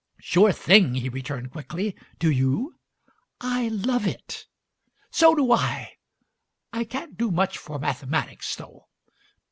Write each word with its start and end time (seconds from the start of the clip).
"Sure 0.19 0.51
thing," 0.51 0.95
he 0.95 1.09
returned 1.09 1.51
quickly. 1.51 1.95
"Do 2.17 2.31
you?" 2.31 2.73
"I 3.39 3.67
love 3.67 4.07
it!" 4.07 4.47
"So 5.11 5.35
do 5.35 5.51
I. 5.51 5.91
I 6.73 6.85
can't 6.85 7.19
do 7.19 7.29
much 7.29 7.59
for 7.59 7.77
mathematics, 7.77 8.55
though." 8.55 8.87